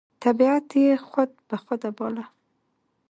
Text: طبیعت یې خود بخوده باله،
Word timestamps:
طبیعت 0.23 0.67
یې 0.83 0.91
خود 1.07 1.29
بخوده 1.49 1.89
باله، 1.97 2.25